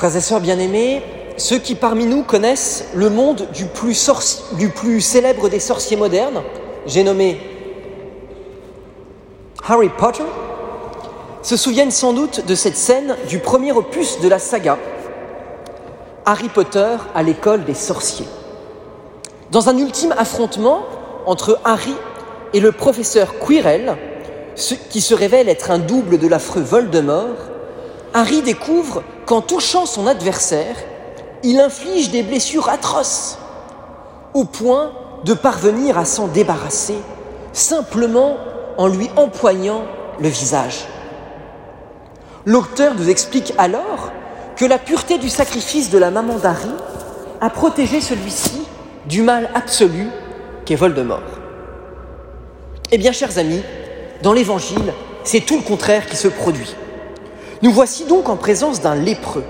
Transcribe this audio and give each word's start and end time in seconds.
Frères 0.00 0.16
et 0.16 0.22
sœurs 0.22 0.40
bien-aimés, 0.40 1.02
ceux 1.36 1.58
qui 1.58 1.74
parmi 1.74 2.06
nous 2.06 2.22
connaissent 2.22 2.86
le 2.94 3.10
monde 3.10 3.46
du 3.52 3.66
plus, 3.66 3.92
célèbre 4.98 5.50
des 5.50 5.60
sorciers 5.60 5.98
modernes, 5.98 6.40
j'ai 6.86 7.04
nommé 7.04 7.38
Harry 9.68 9.90
Potter, 9.90 10.22
se 11.42 11.54
souviennent 11.54 11.90
sans 11.90 12.14
doute 12.14 12.46
de 12.46 12.54
cette 12.54 12.78
scène 12.78 13.14
du 13.28 13.40
premier 13.40 13.72
opus 13.72 14.20
de 14.20 14.28
la 14.28 14.38
saga, 14.38 14.78
Harry 16.24 16.48
Potter 16.48 16.96
à 17.14 17.22
l'école 17.22 17.66
des 17.66 17.74
sorciers. 17.74 18.28
Dans 19.50 19.68
un 19.68 19.76
ultime 19.76 20.14
affrontement 20.16 20.80
entre 21.26 21.60
Harry 21.62 21.94
et 22.54 22.60
le 22.60 22.72
professeur 22.72 23.38
Quirrell, 23.38 23.98
qui 24.88 25.02
se 25.02 25.12
révèle 25.12 25.50
être 25.50 25.70
un 25.70 25.78
double 25.78 26.16
de 26.16 26.26
l'affreux 26.26 26.62
Voldemort, 26.62 27.36
Harry 28.14 28.40
découvre 28.40 29.02
qu'en 29.30 29.42
touchant 29.42 29.86
son 29.86 30.08
adversaire, 30.08 30.74
il 31.44 31.60
inflige 31.60 32.10
des 32.10 32.24
blessures 32.24 32.68
atroces, 32.68 33.38
au 34.34 34.44
point 34.44 34.90
de 35.24 35.34
parvenir 35.34 35.96
à 35.98 36.04
s'en 36.04 36.26
débarrasser 36.26 36.96
simplement 37.52 38.38
en 38.76 38.88
lui 38.88 39.08
empoignant 39.14 39.84
le 40.18 40.26
visage. 40.26 40.84
L'auteur 42.44 42.96
nous 42.96 43.08
explique 43.08 43.54
alors 43.56 44.10
que 44.56 44.64
la 44.64 44.78
pureté 44.78 45.16
du 45.16 45.28
sacrifice 45.28 45.90
de 45.90 45.98
la 45.98 46.10
maman 46.10 46.34
d'Harry 46.34 46.74
a 47.40 47.50
protégé 47.50 48.00
celui-ci 48.00 48.62
du 49.06 49.22
mal 49.22 49.48
absolu 49.54 50.08
qu'est 50.64 50.74
Voldemort. 50.74 51.20
Eh 52.90 52.98
bien, 52.98 53.12
chers 53.12 53.38
amis, 53.38 53.62
dans 54.24 54.32
l'Évangile, 54.32 54.92
c'est 55.22 55.46
tout 55.46 55.56
le 55.56 55.62
contraire 55.62 56.06
qui 56.06 56.16
se 56.16 56.26
produit. 56.26 56.74
Nous 57.62 57.72
voici 57.72 58.04
donc 58.04 58.28
en 58.28 58.36
présence 58.36 58.80
d'un 58.80 58.94
lépreux. 58.94 59.44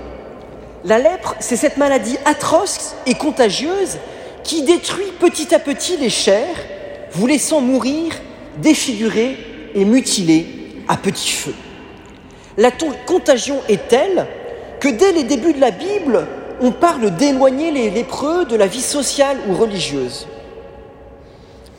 La 0.83 0.99
lèpre, 0.99 1.35
c'est 1.39 1.55
cette 1.55 1.77
maladie 1.77 2.17
atroce 2.25 2.95
et 3.05 3.13
contagieuse 3.13 3.97
qui 4.43 4.63
détruit 4.63 5.13
petit 5.19 5.53
à 5.55 5.59
petit 5.59 5.95
les 5.95 6.09
chairs, 6.09 6.57
vous 7.13 7.27
laissant 7.27 7.61
mourir 7.61 8.13
défigurés 8.57 9.37
et 9.75 9.85
mutilés 9.85 10.47
à 10.87 10.97
petit 10.97 11.31
feu. 11.31 11.53
La 12.57 12.71
contagion 13.05 13.59
est 13.69 13.87
telle 13.87 14.27
que 14.81 14.89
dès 14.89 15.13
les 15.13 15.23
débuts 15.23 15.53
de 15.53 15.61
la 15.61 15.71
Bible, 15.71 16.27
on 16.59 16.71
parle 16.71 17.15
d'éloigner 17.15 17.71
les 17.71 17.89
lépreux 17.89 18.45
de 18.45 18.57
la 18.57 18.67
vie 18.67 18.81
sociale 18.81 19.37
ou 19.47 19.55
religieuse. 19.55 20.27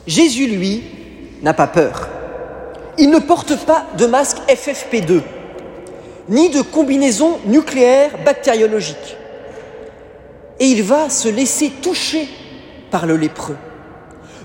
Jésus, 0.07 0.47
lui, 0.47 0.83
n'a 1.43 1.53
pas 1.53 1.67
peur. 1.67 2.09
Il 2.97 3.11
ne 3.11 3.19
porte 3.19 3.57
pas 3.67 3.85
de 3.99 4.07
masque 4.07 4.39
FFP2, 4.49 5.21
ni 6.29 6.51
de 6.51 6.63
combinaison 6.63 7.39
nucléaire 7.47 8.11
bactériologique. 8.25 9.17
Et 10.61 10.67
il 10.67 10.83
va 10.83 11.11
se 11.11 11.29
laisser 11.29 11.71
toucher 11.71 12.29
par 12.91 13.07
le 13.07 13.17
lépreux. 13.17 13.57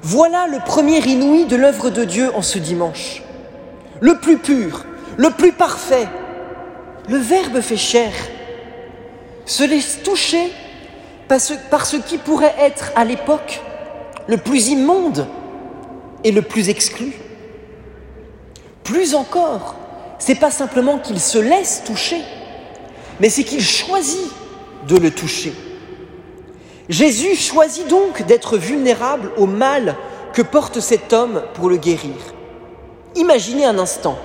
Voilà 0.02 0.48
le 0.48 0.60
premier 0.60 1.00
inouï 1.00 1.46
de 1.46 1.56
l'œuvre 1.56 1.90
de 1.90 2.04
Dieu 2.04 2.32
en 2.36 2.42
ce 2.42 2.60
dimanche. 2.60 3.22
Le 4.00 4.20
plus 4.20 4.38
pur, 4.38 4.86
le 5.18 5.32
plus 5.32 5.52
parfait, 5.52 6.08
le 7.10 7.18
Verbe 7.18 7.62
fait 7.62 7.78
chair, 7.78 8.12
se 9.46 9.64
laisse 9.64 10.02
toucher 10.04 10.52
par 11.28 11.42
ce, 11.42 11.54
par 11.70 11.86
ce 11.86 11.98
qui 11.98 12.18
pourrait 12.18 12.56
être 12.60 12.92
à 12.96 13.06
l'époque 13.06 13.62
le 14.28 14.38
plus 14.38 14.70
immonde 14.70 15.28
et 16.24 16.32
le 16.32 16.42
plus 16.42 16.70
exclu. 16.70 17.14
Plus 18.84 19.16
encore, 19.16 19.76
c'est 20.20 20.36
pas 20.36 20.52
simplement 20.52 20.98
qu'il 20.98 21.20
se 21.20 21.38
laisse 21.38 21.84
toucher, 21.86 22.22
mais 23.20 23.30
c'est 23.30 23.44
qu'il 23.44 23.64
choisit 23.64 24.32
de 24.88 24.98
le 24.98 25.12
toucher. 25.12 25.54
Jésus 26.90 27.36
choisit 27.36 27.88
donc 27.88 28.26
d'être 28.26 28.58
vulnérable 28.58 29.32
au 29.38 29.46
mal 29.46 29.96
que 30.34 30.42
porte 30.42 30.80
cet 30.80 31.14
homme 31.14 31.44
pour 31.54 31.70
le 31.70 31.78
guérir. 31.78 32.16
Imaginez 33.16 33.66
un 33.66 33.78
instant, 33.78 34.18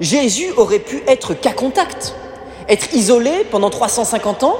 Jésus 0.00 0.50
aurait 0.56 0.78
pu 0.78 1.02
être 1.06 1.34
qu'à 1.34 1.52
contact, 1.52 2.14
être 2.68 2.94
isolé 2.94 3.44
pendant 3.50 3.70
350 3.70 4.42
ans 4.42 4.58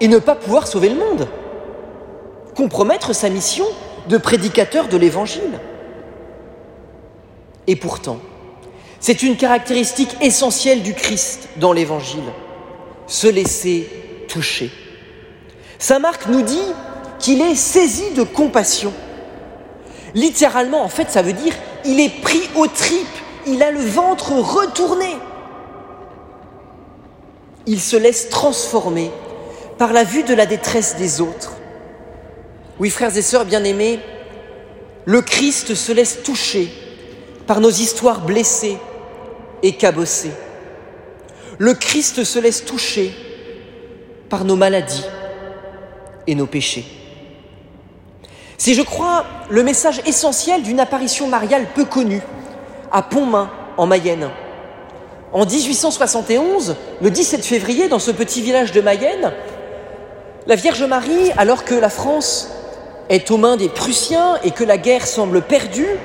et 0.00 0.08
ne 0.08 0.18
pas 0.18 0.34
pouvoir 0.34 0.66
sauver 0.66 0.88
le 0.88 0.96
monde, 0.96 1.28
compromettre 2.56 3.14
sa 3.14 3.28
mission 3.28 3.66
de 4.08 4.16
prédicateur 4.16 4.88
de 4.88 4.96
l'Évangile. 4.96 5.60
Et 7.66 7.76
pourtant, 7.76 8.18
c'est 9.00 9.22
une 9.22 9.36
caractéristique 9.36 10.14
essentielle 10.20 10.82
du 10.82 10.94
Christ 10.94 11.48
dans 11.56 11.72
l'Évangile, 11.72 12.30
se 13.06 13.26
laisser 13.26 13.88
toucher. 14.28 14.70
Saint 15.78 15.98
Marc 15.98 16.26
nous 16.28 16.42
dit 16.42 16.58
qu'il 17.18 17.40
est 17.40 17.54
saisi 17.54 18.10
de 18.14 18.22
compassion. 18.22 18.92
Littéralement, 20.14 20.82
en 20.82 20.88
fait, 20.88 21.10
ça 21.10 21.22
veut 21.22 21.32
dire 21.32 21.54
il 21.86 21.98
est 21.98 22.20
pris 22.20 22.42
aux 22.54 22.66
tripes, 22.66 23.06
il 23.46 23.62
a 23.62 23.70
le 23.70 23.80
ventre 23.80 24.32
retourné. 24.32 25.16
Il 27.66 27.80
se 27.80 27.96
laisse 27.96 28.28
transformer 28.28 29.10
par 29.78 29.94
la 29.94 30.04
vue 30.04 30.24
de 30.24 30.34
la 30.34 30.44
détresse 30.44 30.96
des 30.96 31.22
autres. 31.22 31.54
Oui, 32.78 32.90
frères 32.90 33.16
et 33.16 33.22
sœurs 33.22 33.46
bien-aimés, 33.46 34.00
le 35.06 35.22
Christ 35.22 35.74
se 35.74 35.92
laisse 35.92 36.22
toucher 36.22 36.70
par 37.46 37.60
nos 37.60 37.70
histoires 37.70 38.20
blessées 38.20 38.76
et 39.62 39.72
cabossées. 39.72 40.32
Le 41.58 41.74
Christ 41.74 42.24
se 42.24 42.38
laisse 42.38 42.64
toucher 42.64 43.12
par 44.28 44.44
nos 44.44 44.56
maladies 44.56 45.04
et 46.26 46.34
nos 46.34 46.46
péchés. 46.46 46.84
C'est, 48.56 48.74
je 48.74 48.82
crois, 48.82 49.24
le 49.48 49.62
message 49.62 50.00
essentiel 50.06 50.62
d'une 50.62 50.80
apparition 50.80 51.28
mariale 51.28 51.66
peu 51.74 51.84
connue, 51.84 52.22
à 52.92 53.02
Pontmain, 53.02 53.50
en 53.76 53.86
Mayenne. 53.86 54.28
En 55.32 55.46
1871, 55.46 56.76
le 57.00 57.10
17 57.10 57.44
février, 57.44 57.88
dans 57.88 57.98
ce 57.98 58.10
petit 58.10 58.42
village 58.42 58.72
de 58.72 58.80
Mayenne, 58.80 59.32
la 60.46 60.56
Vierge 60.56 60.82
Marie, 60.82 61.30
alors 61.36 61.64
que 61.64 61.74
la 61.74 61.88
France 61.88 62.50
est 63.08 63.30
aux 63.30 63.36
mains 63.36 63.56
des 63.56 63.68
Prussiens 63.68 64.36
et 64.44 64.50
que 64.50 64.64
la 64.64 64.76
guerre 64.76 65.06
semble 65.06 65.42
perdue, 65.42 65.98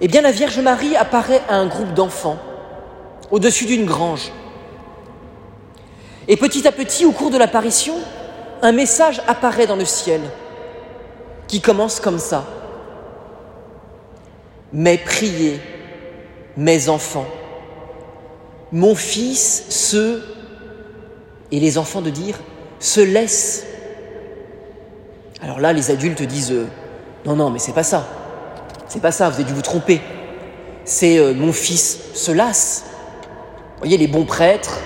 eh 0.00 0.08
bien 0.08 0.20
la 0.20 0.30
Vierge 0.30 0.58
Marie 0.60 0.96
apparaît 0.96 1.42
à 1.48 1.56
un 1.56 1.66
groupe 1.66 1.94
d'enfants 1.94 2.38
au-dessus 3.30 3.66
d'une 3.66 3.86
grange. 3.86 4.32
Et 6.28 6.36
petit 6.36 6.66
à 6.66 6.72
petit, 6.72 7.04
au 7.04 7.12
cours 7.12 7.30
de 7.30 7.38
l'apparition, 7.38 7.94
un 8.62 8.72
message 8.72 9.22
apparaît 9.26 9.66
dans 9.66 9.76
le 9.76 9.84
ciel 9.84 10.20
qui 11.46 11.60
commence 11.60 12.00
comme 12.00 12.18
ça. 12.18 12.44
Mais 14.72 14.98
priez, 14.98 15.60
mes 16.56 16.88
enfants, 16.88 17.26
mon 18.72 18.94
fils 18.94 19.66
se, 19.68 20.20
et 21.52 21.60
les 21.60 21.78
enfants 21.78 22.02
de 22.02 22.10
dire, 22.10 22.38
se 22.80 23.00
laisse. 23.00 23.64
Alors 25.40 25.60
là, 25.60 25.72
les 25.72 25.90
adultes 25.90 26.22
disent, 26.22 26.52
euh, 26.52 26.66
non, 27.24 27.36
non, 27.36 27.50
mais 27.50 27.58
c'est 27.58 27.72
pas 27.72 27.84
ça. 27.84 28.06
C'est 28.88 29.02
pas 29.02 29.12
ça, 29.12 29.28
vous 29.28 29.36
avez 29.36 29.44
dû 29.44 29.52
vous 29.52 29.62
tromper. 29.62 30.00
C'est 30.84 31.18
euh, 31.18 31.34
mon 31.34 31.52
fils 31.52 31.98
se 32.14 32.30
lasse. 32.30 32.84
Vous 33.74 33.80
voyez, 33.80 33.98
les 33.98 34.06
bons 34.06 34.24
prêtres 34.24 34.80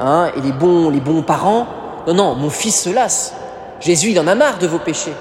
hein, 0.00 0.32
et 0.36 0.40
les 0.40 0.52
bons, 0.52 0.90
les 0.90 1.00
bons 1.00 1.22
parents, 1.22 1.66
non, 2.06 2.14
non, 2.14 2.34
mon 2.34 2.50
fils 2.50 2.82
se 2.82 2.90
lasse. 2.90 3.34
Jésus, 3.80 4.10
il 4.10 4.20
en 4.20 4.26
a 4.26 4.34
marre 4.34 4.58
de 4.58 4.66
vos 4.66 4.78
péchés. 4.78 5.14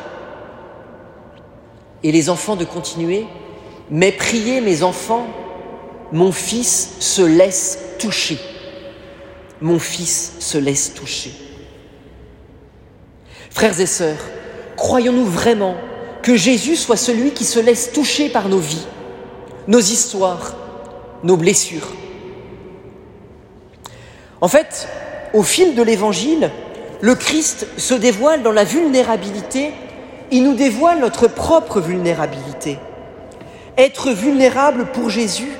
Et 2.03 2.11
les 2.11 2.29
enfants 2.29 2.55
de 2.55 2.65
continuer, 2.65 3.25
mais 3.89 4.11
priez 4.11 4.59
mes 4.59 4.83
enfants, 4.83 5.27
mon 6.11 6.31
fils 6.31 6.95
se 6.99 7.21
laisse 7.21 7.79
toucher. 7.99 8.39
Mon 9.61 9.79
fils 9.79 10.33
se 10.39 10.57
laisse 10.57 10.93
toucher. 10.93 11.31
Frères 13.49 13.79
et 13.79 13.85
sœurs, 13.85 14.19
croyons-nous 14.75 15.25
vraiment 15.25 15.75
que 16.23 16.35
Jésus 16.35 16.77
soit 16.77 16.97
celui 16.97 17.31
qui 17.31 17.43
se 17.43 17.59
laisse 17.59 17.91
toucher 17.91 18.29
par 18.29 18.49
nos 18.49 18.57
vies, 18.57 18.87
nos 19.67 19.79
histoires, 19.79 20.55
nos 21.23 21.37
blessures 21.37 21.93
En 24.41 24.47
fait, 24.47 24.87
au 25.33 25.43
fil 25.43 25.75
de 25.75 25.83
l'Évangile, 25.83 26.49
le 27.01 27.15
Christ 27.15 27.67
se 27.77 27.93
dévoile 27.93 28.41
dans 28.41 28.53
la 28.53 28.63
vulnérabilité, 28.63 29.71
il 30.31 30.43
nous 30.43 30.55
dévoile 30.55 30.99
notre 30.99 31.27
propre 31.27 31.81
vulnérabilité. 31.81 32.79
Être 33.77 34.11
vulnérable 34.11 34.87
pour 34.93 35.09
Jésus, 35.09 35.51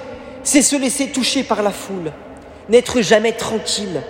c'est 0.44 0.62
se 0.62 0.78
laisser 0.78 1.08
toucher 1.08 1.44
par 1.44 1.62
la 1.62 1.72
foule, 1.72 2.12
n'être 2.70 3.02
jamais 3.02 3.34
tranquille. 3.34 4.02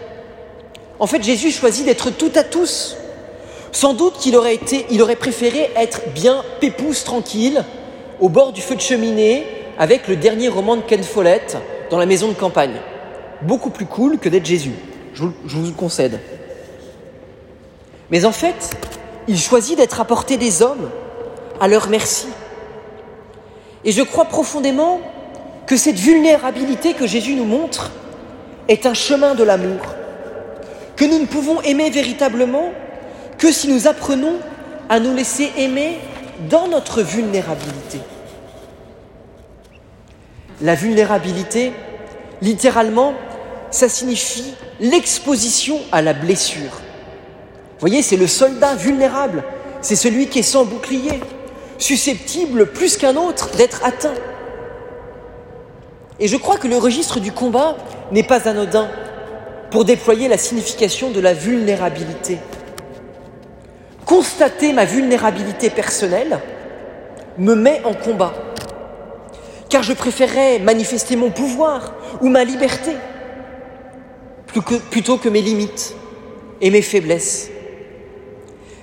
En 1.00 1.07
fait, 1.07 1.23
Jésus 1.23 1.51
choisit 1.51 1.85
d'être 1.85 2.11
tout 2.11 2.31
à 2.35 2.44
tous. 2.44 2.97
Sans 3.74 3.96
doute 3.96 4.20
qu'il 4.20 4.36
aurait 4.36 4.54
été, 4.54 4.86
aurait 5.02 5.16
préféré 5.16 5.72
être 5.75 6.02
bien 6.14 6.44
pépousse 6.62 7.04
tranquille, 7.04 7.66
au 8.22 8.30
bord 8.30 8.54
du 8.54 8.62
feu 8.62 8.75
de 8.75 8.81
cheminée, 8.81 9.46
avec 9.80 10.08
le 10.08 10.16
dernier 10.16 10.48
roman 10.48 10.78
de 10.78 10.81
Ken 10.81 11.04
Follett 11.04 11.58
dans 11.90 11.98
la 11.98 12.06
maison 12.06 12.28
de 12.28 12.34
campagne. 12.34 12.80
Beaucoup 13.42 13.72
plus 13.72 13.88
cool 13.88 14.20
que 14.20 14.30
d'être 14.30 14.46
Jésus. 14.46 14.74
je 15.16 15.24
vous, 15.24 15.34
je 15.48 15.58
vous 15.58 15.66
le 15.66 15.72
concède. 15.72 16.20
Mais 18.12 18.25
en 18.25 18.31
fait, 18.31 18.70
il 19.28 19.40
choisit 19.40 19.75
d'être 19.75 20.00
à 20.00 20.06
portée 20.06 20.38
des 20.38 20.62
hommes, 20.62 20.92
à 21.60 21.68
leur 21.68 21.90
merci. 21.90 22.28
Et 23.86 23.92
je 23.92 24.04
crois 24.04 24.25
profondément 24.25 25.02
que 25.66 25.78
cette 25.78 25.98
vulnérabilité 25.98 26.94
que 26.94 27.08
Jésus 27.08 27.34
nous 27.34 27.46
montre 27.46 27.92
est 28.68 28.86
un 28.86 28.94
chemin 28.94 29.34
de 29.34 29.44
l'amour, 29.44 29.81
que 30.96 31.06
nous 31.06 31.18
ne 31.18 31.25
pouvons 31.25 31.60
aimer 31.62 31.90
véritablement 31.90 32.72
que 33.44 33.51
si 33.51 33.68
nous 33.68 33.88
apprenons 33.90 34.36
à 34.88 35.01
nous 35.01 35.13
laisser 35.13 35.51
aimer 35.57 36.00
dans 36.50 36.69
notre 36.69 37.01
vulnérabilité. 37.01 38.00
La 40.62 40.75
vulnérabilité, 40.75 41.74
littéralement, 42.42 43.13
ça 43.69 43.90
signifie 43.90 44.54
l'exposition 44.80 45.78
à 45.92 46.01
la 46.01 46.13
blessure. 46.13 46.72
Vous 46.72 47.80
voyez, 47.81 48.01
c'est 48.01 48.16
le 48.16 48.28
soldat 48.28 48.75
vulnérable, 48.75 49.44
c'est 49.81 49.98
celui 49.98 50.28
qui 50.28 50.39
est 50.39 50.44
sans 50.44 50.63
bouclier, 50.63 51.19
susceptible 51.78 52.68
plus 52.68 52.96
qu'un 52.96 53.18
autre 53.18 53.50
d'être 53.57 53.84
atteint. 53.84 54.16
Et 56.18 56.30
je 56.30 56.38
crois 56.38 56.56
que 56.56 56.69
le 56.69 56.78
registre 56.78 57.19
du 57.19 57.34
combat 57.34 57.75
n'est 58.13 58.24
pas 58.24 58.48
anodin 58.48 58.88
pour 59.69 59.84
déployer 59.84 60.30
la 60.30 60.38
signification 60.38 61.12
de 61.12 61.19
la 61.19 61.34
vulnérabilité. 61.34 62.38
Constater 64.05 64.73
ma 64.73 64.85
vulnérabilité 64.85 65.69
personnelle 65.69 66.39
me 67.38 67.55
met 67.55 67.81
en 67.83 67.94
combat, 67.94 68.33
car 69.69 69.81
je 69.81 69.94
préférerais 69.94 70.59
manifester 70.59 71.15
mon 71.15 71.31
pouvoir 71.31 71.94
ou 72.21 72.29
ma 72.29 72.44
liberté 72.44 72.91
plutôt 74.91 75.17
que 75.17 75.29
mes 75.29 75.41
limites 75.41 75.95
et 76.61 76.69
mes 76.69 76.81
faiblesses. 76.81 77.50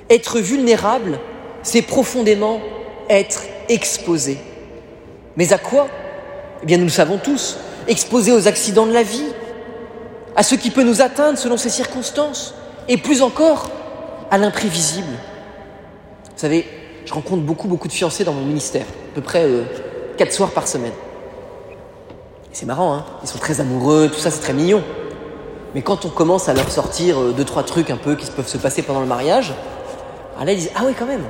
Être 0.08 0.40
vulnérable, 0.40 1.20
c'est 1.62 1.82
profondément 1.82 2.60
être 3.08 3.42
exposé. 3.68 4.38
Mais 5.36 5.52
à 5.52 5.58
quoi? 5.58 5.86
Eh 6.62 6.66
bien, 6.66 6.78
nous 6.78 6.84
le 6.84 6.90
savons 6.90 7.18
tous, 7.18 7.58
exposé 7.86 8.32
aux 8.32 8.48
accidents 8.48 8.86
de 8.86 8.92
la 8.92 9.04
vie, 9.04 9.28
à 10.34 10.42
ce 10.42 10.56
qui 10.56 10.70
peut 10.70 10.82
nous 10.82 11.02
atteindre 11.02 11.38
selon 11.38 11.56
ces 11.56 11.70
circonstances, 11.70 12.54
et 12.88 12.96
plus 12.96 13.22
encore, 13.22 13.70
à 14.30 14.38
l'imprévisible. 14.38 15.12
Vous 16.24 16.38
savez, 16.38 16.66
je 17.04 17.12
rencontre 17.12 17.42
beaucoup, 17.42 17.68
beaucoup 17.68 17.88
de 17.88 17.92
fiancés 17.92 18.24
dans 18.24 18.32
mon 18.32 18.44
ministère, 18.44 18.86
à 18.86 19.14
peu 19.14 19.20
près 19.20 19.44
euh, 19.44 19.64
quatre 20.16 20.32
soirs 20.32 20.50
par 20.50 20.68
semaine. 20.68 20.92
C'est 22.52 22.66
marrant, 22.66 22.94
hein 22.94 23.04
Ils 23.22 23.28
sont 23.28 23.38
très 23.38 23.60
amoureux, 23.60 24.08
tout 24.08 24.18
ça, 24.18 24.30
c'est 24.30 24.40
très 24.40 24.52
mignon. 24.52 24.82
Mais 25.74 25.82
quand 25.82 26.04
on 26.04 26.08
commence 26.08 26.48
à 26.48 26.54
leur 26.54 26.70
sortir 26.70 27.20
euh, 27.20 27.32
deux, 27.32 27.44
trois 27.44 27.62
trucs 27.62 27.90
un 27.90 27.96
peu 27.96 28.14
qui 28.14 28.30
peuvent 28.30 28.48
se 28.48 28.58
passer 28.58 28.82
pendant 28.82 29.00
le 29.00 29.06
mariage, 29.06 29.52
ah 30.38 30.44
là, 30.44 30.52
ils 30.52 30.58
disent 30.58 30.70
Ah 30.74 30.82
oui, 30.86 30.94
quand 30.98 31.06
même 31.06 31.24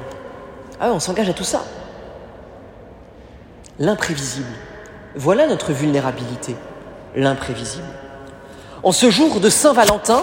Ah 0.78 0.88
oui, 0.88 0.92
on 0.94 1.00
s'engage 1.00 1.28
à 1.28 1.32
tout 1.32 1.44
ça. 1.44 1.64
L'imprévisible. 3.78 4.52
Voilà 5.16 5.46
notre 5.46 5.72
vulnérabilité, 5.72 6.54
l'imprévisible. 7.16 7.84
En 8.82 8.92
ce 8.92 9.10
jour 9.10 9.40
de 9.40 9.50
Saint-Valentin, 9.50 10.22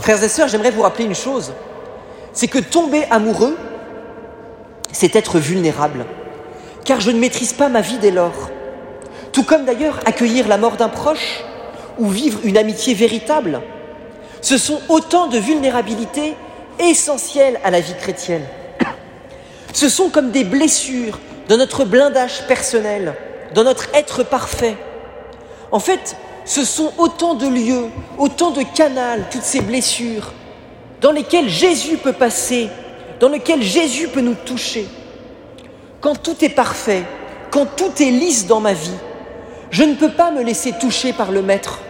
frères 0.00 0.22
et 0.22 0.28
sœurs, 0.28 0.48
j'aimerais 0.48 0.70
vous 0.70 0.82
rappeler 0.82 1.04
une 1.04 1.14
chose 1.14 1.52
c'est 2.32 2.48
que 2.48 2.58
tomber 2.58 3.04
amoureux, 3.10 3.56
c'est 4.92 5.16
être 5.16 5.38
vulnérable, 5.38 6.04
car 6.84 7.00
je 7.00 7.10
ne 7.10 7.18
maîtrise 7.18 7.52
pas 7.52 7.68
ma 7.68 7.80
vie 7.80 7.98
dès 7.98 8.10
lors. 8.10 8.50
Tout 9.32 9.44
comme 9.44 9.64
d'ailleurs 9.64 10.00
accueillir 10.04 10.48
la 10.48 10.58
mort 10.58 10.76
d'un 10.76 10.88
proche 10.88 11.42
ou 11.98 12.08
vivre 12.08 12.40
une 12.44 12.58
amitié 12.58 12.94
véritable, 12.94 13.60
ce 14.40 14.58
sont 14.58 14.80
autant 14.88 15.28
de 15.28 15.38
vulnérabilités 15.38 16.34
essentielles 16.78 17.60
à 17.64 17.70
la 17.70 17.80
vie 17.80 17.94
chrétienne. 17.94 18.44
Ce 19.72 19.88
sont 19.88 20.10
comme 20.10 20.30
des 20.30 20.44
blessures 20.44 21.18
dans 21.48 21.56
notre 21.56 21.84
blindage 21.84 22.46
personnel, 22.46 23.14
dans 23.54 23.64
notre 23.64 23.88
être 23.94 24.22
parfait. 24.22 24.76
En 25.70 25.78
fait, 25.78 26.16
ce 26.44 26.64
sont 26.64 26.92
autant 26.98 27.34
de 27.34 27.46
lieux, 27.46 27.86
autant 28.18 28.50
de 28.50 28.62
canals, 28.74 29.24
toutes 29.30 29.42
ces 29.42 29.60
blessures, 29.60 30.32
dans 31.02 31.10
lesquels 31.10 31.48
Jésus 31.48 31.96
peut 31.96 32.12
passer, 32.12 32.68
dans 33.18 33.28
lesquels 33.28 33.62
Jésus 33.62 34.08
peut 34.08 34.20
nous 34.20 34.36
toucher. 34.36 34.86
Quand 36.00 36.14
tout 36.14 36.44
est 36.44 36.48
parfait, 36.48 37.02
quand 37.50 37.66
tout 37.76 38.00
est 38.00 38.10
lisse 38.10 38.46
dans 38.46 38.60
ma 38.60 38.72
vie, 38.72 38.98
je 39.70 39.82
ne 39.82 39.94
peux 39.94 40.12
pas 40.12 40.30
me 40.30 40.42
laisser 40.42 40.72
toucher 40.72 41.12
par 41.12 41.32
le 41.32 41.42
Maître. 41.42 41.80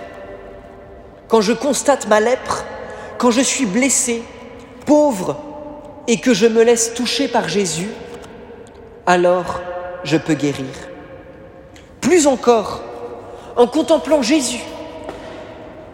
Quand 1.29 1.43
je 1.43 1.53
constate 1.53 2.09
ma 2.09 2.21
lèpre, 2.21 2.65
quand 3.19 3.31
je 3.31 3.43
suis 3.43 3.67
blessé, 3.67 4.23
pauvre, 4.87 5.37
et 6.09 6.19
que 6.19 6.35
je 6.35 6.47
me 6.47 6.63
laisse 6.63 6.95
toucher 6.95 7.29
par 7.29 7.49
Jésus, 7.49 7.91
alors 9.07 9.61
je 10.05 10.17
peux 10.17 10.35
guérir. 10.35 10.67
Plus 12.01 12.27
encore, 12.27 12.83
en 13.57 13.67
contemplant 13.67 14.23
Jésus, 14.23 14.63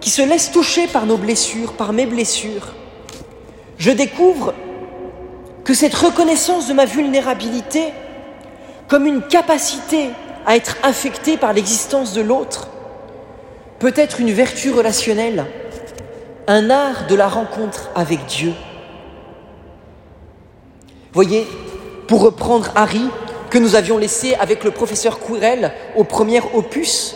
qui 0.00 0.10
se 0.10 0.22
laisse 0.22 0.52
toucher 0.52 0.86
par 0.86 1.04
nos 1.04 1.16
blessures, 1.16 1.72
par 1.72 1.92
mes 1.92 2.06
blessures, 2.06 2.74
je 3.78 3.90
découvre 3.90 4.54
que 5.64 5.74
cette 5.74 5.94
reconnaissance 5.94 6.68
de 6.68 6.74
ma 6.74 6.84
vulnérabilité 6.84 7.92
comme 8.88 9.06
une 9.06 9.22
capacité 9.22 10.10
à 10.46 10.56
être 10.56 10.76
affecté 10.82 11.36
par 11.36 11.52
l'existence 11.52 12.12
de 12.14 12.22
l'autre 12.22 12.68
peut 13.78 13.92
être 13.96 14.20
une 14.20 14.30
vertu 14.30 14.70
relationnelle, 14.70 15.44
un 16.46 16.70
art 16.70 17.06
de 17.06 17.14
la 17.14 17.28
rencontre 17.28 17.90
avec 17.94 18.26
Dieu. 18.26 18.52
Voyez, 21.12 21.46
pour 22.06 22.22
reprendre 22.22 22.70
Harry, 22.74 23.04
que 23.50 23.58
nous 23.58 23.76
avions 23.76 23.98
laissé 23.98 24.34
avec 24.34 24.64
le 24.64 24.70
professeur 24.70 25.18
Courel 25.18 25.72
au 25.96 26.04
premier 26.04 26.40
opus, 26.54 27.14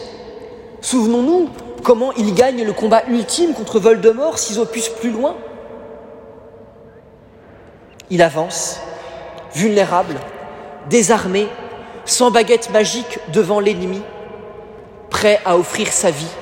Souvenons-nous 0.83 1.49
comment 1.85 2.13
il 2.15 2.35
gagne 2.35 2.65
le 2.65 2.73
combat 2.73 3.05
ultime 3.09 3.55
contre 3.55 3.79
Voldemort 3.79 4.39
six 4.39 4.59
opus 4.59 4.89
plus 4.89 5.11
loin. 5.11 5.37
Il 8.13 8.21
avance, 8.21 8.79
vulnérable, 9.55 10.17
désarmé, 10.91 11.49
sans 12.05 12.31
baguette 12.31 12.69
magique 12.71 13.19
devant 13.33 13.59
l'ennemi, 13.59 14.03
prêt 15.09 15.41
à 15.47 15.57
offrir 15.57 15.91
sa 15.91 16.11
vie. 16.11 16.35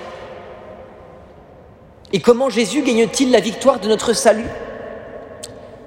Et 2.12 2.18
comment 2.18 2.50
Jésus 2.50 2.82
gagne-t-il 2.82 3.30
la 3.30 3.38
victoire 3.38 3.78
de 3.78 3.86
notre 3.86 4.14
salut? 4.14 4.48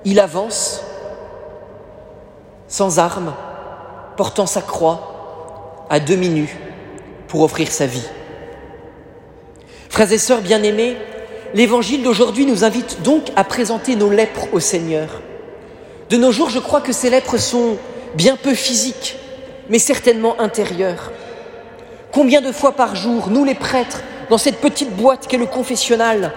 Il 0.06 0.22
avance, 0.22 0.86
sans 2.70 2.98
armes, 2.98 3.34
portant 4.16 4.46
sa 4.46 4.62
croix, 4.62 5.86
à 5.90 6.00
demi 6.00 6.30
nu, 6.30 6.58
pour 7.28 7.42
offrir 7.42 7.70
sa 7.70 7.88
vie. 7.88 8.08
Frères 9.90 10.14
et 10.14 10.18
sœurs 10.18 10.44
bien-aimés, 10.44 10.96
l'évangile 11.54 12.04
d'aujourd'hui 12.04 12.46
nous 12.46 12.64
invite 12.64 13.02
donc 13.02 13.34
à 13.36 13.44
présenter 13.44 13.98
nos 13.98 14.10
lèpres 14.10 14.48
au 14.54 14.62
Seigneur. 14.62 15.10
De 16.14 16.18
nos 16.20 16.32
jours, 16.32 16.52
je 16.52 16.60
crois 16.60 16.80
que 16.80 16.94
ces 16.94 17.10
lèpres 17.10 17.40
sont 17.40 17.76
bien 18.14 18.36
peu 18.36 18.54
physiques, 18.54 19.18
mais 19.68 19.80
certainement 19.80 20.40
intérieures. 20.40 21.12
Combien 22.12 22.40
de 22.40 22.52
fois 22.52 22.74
par 22.74 22.96
jour, 22.96 23.32
nous 23.32 23.44
les 23.44 23.56
prêtres, 23.56 24.04
dans 24.30 24.38
cette 24.38 24.62
petite 24.62 24.96
boîte 24.96 25.26
qu'est 25.26 25.40
le 25.40 25.48
confessionnal, 25.48 26.32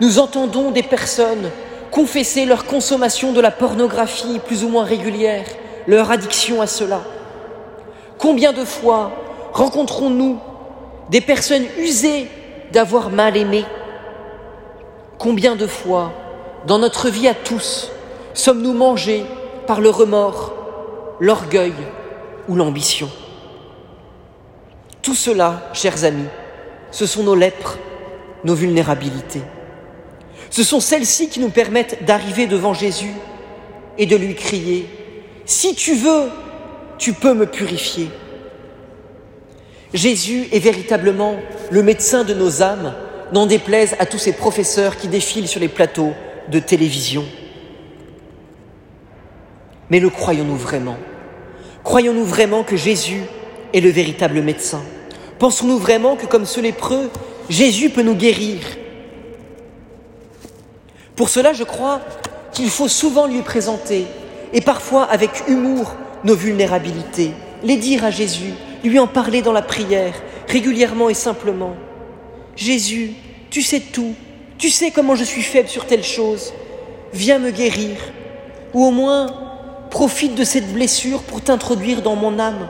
nous 0.00 0.18
entendons 0.18 0.72
des 0.72 0.82
personnes 0.82 1.48
confesser 1.92 2.44
leur 2.44 2.64
consommation 2.64 3.30
de 3.30 3.40
la 3.40 3.52
pornographie 3.52 4.40
plus 4.44 4.64
ou 4.64 4.68
moins 4.68 4.82
régulière, 4.82 5.44
leur 5.86 6.10
addiction 6.10 6.60
à 6.60 6.66
cela? 6.66 7.00
Combien 8.18 8.52
de 8.52 8.64
fois 8.64 9.12
rencontrons-nous 9.52 10.40
des 11.08 11.20
personnes 11.20 11.66
usées 11.78 12.26
d'avoir 12.72 13.10
mal 13.10 13.36
aimé? 13.36 13.64
Combien 15.18 15.54
de 15.54 15.68
fois, 15.68 16.10
dans 16.66 16.80
notre 16.80 17.08
vie 17.08 17.28
à 17.28 17.34
tous, 17.34 17.92
sommes-nous 18.34 18.72
mangés 18.72 19.24
par 19.66 19.80
le 19.80 19.90
remords, 19.90 20.54
l'orgueil 21.20 21.74
ou 22.48 22.54
l'ambition? 22.54 23.10
Tout 25.02 25.14
cela, 25.14 25.70
chers 25.72 26.04
amis, 26.04 26.28
ce 26.90 27.06
sont 27.06 27.22
nos 27.22 27.34
lèpres, 27.34 27.78
nos 28.44 28.54
vulnérabilités. 28.54 29.42
Ce 30.50 30.62
sont 30.64 30.80
celles-ci 30.80 31.28
qui 31.28 31.40
nous 31.40 31.50
permettent 31.50 32.04
d'arriver 32.04 32.46
devant 32.46 32.74
Jésus 32.74 33.12
et 33.98 34.06
de 34.06 34.16
lui 34.16 34.34
crier, 34.34 34.86
Si 35.46 35.74
tu 35.74 35.94
veux, 35.94 36.28
tu 36.98 37.12
peux 37.12 37.34
me 37.34 37.46
purifier. 37.46 38.08
Jésus 39.92 40.48
est 40.52 40.58
véritablement 40.58 41.36
le 41.70 41.82
médecin 41.82 42.24
de 42.24 42.34
nos 42.34 42.62
âmes, 42.62 42.94
n'en 43.32 43.46
déplaise 43.46 43.96
à 43.98 44.06
tous 44.06 44.18
ces 44.18 44.32
professeurs 44.32 44.96
qui 44.96 45.08
défilent 45.08 45.48
sur 45.48 45.60
les 45.60 45.68
plateaux 45.68 46.12
de 46.48 46.58
télévision. 46.58 47.24
Mais 49.90 50.00
le 50.00 50.08
croyons-nous 50.08 50.56
vraiment? 50.56 50.96
Croyons-nous 51.82 52.24
vraiment 52.24 52.62
que 52.62 52.76
Jésus 52.76 53.22
est 53.74 53.80
le 53.80 53.90
véritable 53.90 54.40
médecin? 54.40 54.82
Pensons-nous 55.38 55.78
vraiment 55.78 56.16
que 56.16 56.26
comme 56.26 56.46
ce 56.46 56.60
lépreux, 56.60 57.10
Jésus 57.48 57.90
peut 57.90 58.02
nous 58.02 58.14
guérir? 58.14 58.60
Pour 61.16 61.28
cela, 61.28 61.52
je 61.52 61.64
crois 61.64 62.00
qu'il 62.52 62.70
faut 62.70 62.88
souvent 62.88 63.26
lui 63.26 63.42
présenter, 63.42 64.06
et 64.52 64.60
parfois 64.60 65.04
avec 65.04 65.30
humour, 65.48 65.94
nos 66.24 66.34
vulnérabilités, 66.34 67.32
les 67.62 67.76
dire 67.76 68.04
à 68.04 68.10
Jésus, 68.10 68.52
lui 68.84 68.98
en 68.98 69.06
parler 69.06 69.42
dans 69.42 69.52
la 69.52 69.62
prière, 69.62 70.14
régulièrement 70.48 71.08
et 71.08 71.14
simplement. 71.14 71.74
Jésus, 72.56 73.12
tu 73.50 73.62
sais 73.62 73.80
tout, 73.80 74.14
tu 74.58 74.70
sais 74.70 74.90
comment 74.90 75.14
je 75.14 75.24
suis 75.24 75.42
faible 75.42 75.68
sur 75.68 75.86
telle 75.86 76.04
chose, 76.04 76.52
viens 77.12 77.38
me 77.38 77.50
guérir, 77.50 77.96
ou 78.74 78.84
au 78.84 78.90
moins 78.90 79.49
profite 79.90 80.34
de 80.34 80.44
cette 80.44 80.72
blessure 80.72 81.22
pour 81.22 81.42
t'introduire 81.42 82.02
dans 82.02 82.16
mon 82.16 82.38
âme, 82.38 82.68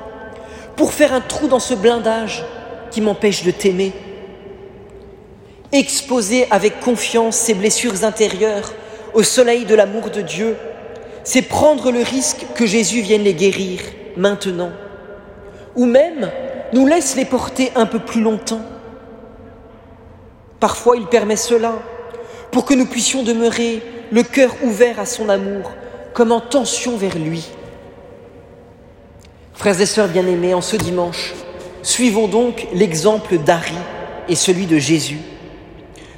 pour 0.77 0.93
faire 0.93 1.13
un 1.13 1.21
trou 1.21 1.47
dans 1.47 1.61
ce 1.61 1.75
blindage 1.75 2.45
qui 2.91 3.01
m'empêche 3.01 3.45
de 3.45 3.51
t'aimer. 3.51 3.93
Exposer 5.73 6.47
avec 6.51 6.81
confiance 6.81 7.37
ces 7.37 7.55
blessures 7.55 8.05
intérieures 8.05 8.73
au 9.15 9.23
soleil 9.23 9.65
de 9.65 9.75
l'amour 9.75 10.11
de 10.11 10.21
Dieu, 10.21 10.57
c'est 11.23 11.43
prendre 11.43 11.93
le 11.93 12.01
risque 12.01 12.47
que 12.55 12.67
Jésus 12.67 13.03
vienne 13.03 13.23
les 13.23 13.35
guérir 13.35 13.81
maintenant, 14.17 14.71
ou 15.77 15.85
même 15.85 16.31
nous 16.73 16.87
laisse 16.87 17.17
les 17.17 17.25
porter 17.25 17.71
un 17.77 17.87
peu 17.87 17.99
plus 17.99 18.21
longtemps. 18.21 18.63
Parfois 20.59 20.97
il 20.97 21.07
permet 21.07 21.37
cela 21.37 21.75
pour 22.51 22.65
que 22.65 22.75
nous 22.75 22.87
puissions 22.87 23.23
demeurer 23.23 23.83
le 24.11 24.23
cœur 24.23 24.55
ouvert 24.63 24.99
à 24.99 25.07
son 25.07 25.29
amour, 25.29 25.71
comme 26.15 26.33
en 26.33 26.41
tension 26.41 26.97
vers 26.97 27.19
lui. 27.19 27.49
Frères 29.55 29.81
et 29.81 29.87
sœurs 29.87 30.09
bien-aimés, 30.09 30.55
en 30.55 30.63
ce 30.63 30.77
dimanche, 30.77 31.35
suivons 31.83 32.29
donc 32.29 32.67
l'exemple 32.73 33.39
d'Harry 33.39 33.75
et 34.29 34.35
celui 34.35 34.67
de 34.67 34.79
Jésus. 34.79 35.19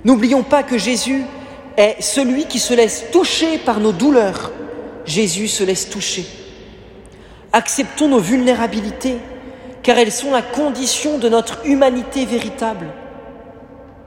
N'oublions 0.04 0.42
pas 0.42 0.62
que 0.62 0.78
Jésus 0.78 1.22
est 1.76 2.00
celui 2.00 2.46
qui 2.46 2.58
se 2.58 2.74
laisse 2.74 3.06
toucher 3.10 3.58
par 3.58 3.80
nos 3.80 3.92
douleurs. 3.92 4.52
Jésus 5.04 5.48
se 5.48 5.64
laisse 5.64 5.88
toucher. 5.90 6.26
Acceptons 7.52 8.08
nos 8.08 8.18
vulnérabilités, 8.18 9.16
car 9.82 9.98
elles 9.98 10.12
sont 10.12 10.30
la 10.30 10.42
condition 10.42 11.18
de 11.18 11.28
notre 11.28 11.66
humanité 11.66 12.24
véritable. 12.24 12.86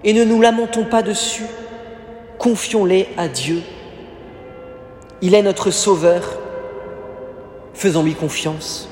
Et 0.04 0.14
ne 0.14 0.24
nous 0.24 0.42
lamentons 0.42 0.86
pas 0.86 1.02
dessus, 1.02 1.46
confions-les 2.38 3.10
à 3.18 3.28
Dieu. 3.28 3.62
Il 5.26 5.34
est 5.34 5.42
notre 5.42 5.72
Sauveur, 5.72 6.22
faisons-lui 7.74 8.14
confiance. 8.14 8.88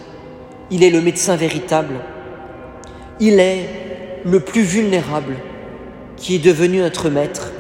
Il 0.72 0.84
est 0.84 0.90
le 0.90 1.00
médecin 1.00 1.36
véritable. 1.36 1.94
Il 3.20 3.40
est 3.40 3.70
le 4.26 4.40
plus 4.40 4.64
vulnérable 4.64 5.36
qui 6.18 6.34
est 6.34 6.44
devenu 6.44 6.80
notre 6.80 7.12
Maître. 7.12 7.52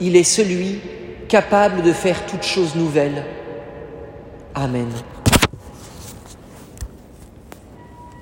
Il 0.00 0.16
est 0.16 0.22
celui 0.22 0.82
capable 1.28 1.80
de 1.80 1.92
faire 1.94 2.26
toutes 2.26 2.42
choses 2.42 2.74
nouvelles. 2.74 3.24
Amen. 4.54 4.90